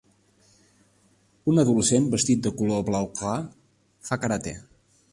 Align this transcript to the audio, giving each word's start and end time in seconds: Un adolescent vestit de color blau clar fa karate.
Un 1.53 1.63
adolescent 1.65 2.09
vestit 2.15 2.43
de 2.49 2.55
color 2.63 2.83
blau 2.91 3.09
clar 3.21 3.39
fa 4.09 4.23
karate. 4.25 4.61